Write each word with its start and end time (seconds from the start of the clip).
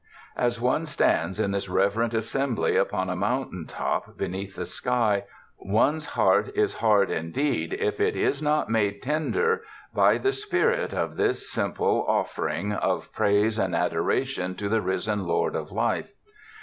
As 0.35 0.59
one 0.59 0.87
stands 0.87 1.39
in 1.39 1.51
this 1.51 1.69
reverent 1.69 2.15
assembly 2.15 2.75
upon 2.75 3.07
a 3.07 3.15
mountain 3.15 3.67
top 3.67 4.17
beneath 4.17 4.55
the 4.55 4.65
sky, 4.65 5.25
one's 5.59 6.07
heart 6.17 6.49
is 6.55 6.73
hard 6.79 7.11
indeed 7.11 7.73
if 7.79 7.99
it 7.99 8.15
is 8.15 8.41
not 8.41 8.67
made 8.67 9.03
tender 9.03 9.61
by 9.93 10.17
the 10.17 10.31
spirit 10.31 10.91
of 10.91 11.17
this 11.17 11.47
simple 11.51 12.03
of 12.07 12.31
218 12.31 12.31
TOURIST 12.71 12.81
TOWNS 12.81 12.81
fering 12.81 12.97
of 12.97 13.13
praise 13.13 13.59
aud 13.59 13.75
adoration 13.75 14.55
to 14.55 14.67
the 14.67 14.81
risen 14.81 15.27
Lord 15.27 15.53
of 15.55 15.71
Life. 15.71 16.09